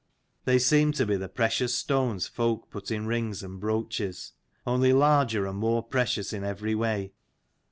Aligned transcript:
They 0.45 0.57
seemed 0.57 0.95
to 0.95 1.05
be 1.05 1.15
the 1.15 1.29
precious 1.29 1.77
stones 1.77 2.25
folk 2.25 2.71
put 2.71 2.89
in 2.89 3.05
rings 3.05 3.43
and 3.43 3.59
brooches, 3.59 4.33
only 4.65 4.93
larger 4.93 5.45
and 5.45 5.59
more 5.59 5.83
precious 5.83 6.33
in 6.33 6.43
every 6.43 6.73
way. 6.73 7.13